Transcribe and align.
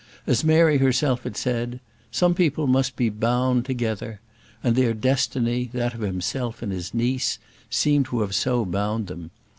As 0.25 0.43
Mary 0.43 0.79
herself 0.79 1.25
had 1.25 1.37
said, 1.37 1.79
"some 2.09 2.33
people 2.33 2.65
must 2.65 2.95
be 2.95 3.07
bound 3.09 3.65
together;" 3.65 4.19
and 4.63 4.75
their 4.75 4.95
destiny, 4.95 5.69
that 5.73 5.93
of 5.93 6.01
himself 6.01 6.63
and 6.63 6.71
his 6.71 6.91
niece, 6.91 7.37
seemed 7.69 8.05
to 8.07 8.21
have 8.21 8.33
so 8.33 8.65
bound 8.65 9.05
them. 9.05 9.29